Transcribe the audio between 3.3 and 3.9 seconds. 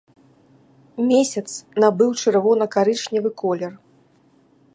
колер.